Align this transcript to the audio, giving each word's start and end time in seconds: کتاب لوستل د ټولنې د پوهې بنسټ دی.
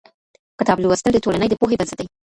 کتاب 0.59 0.77
لوستل 0.83 1.11
د 1.13 1.19
ټولنې 1.23 1.47
د 1.49 1.53
پوهې 1.59 1.79
بنسټ 1.79 1.97
دی. 1.99 2.07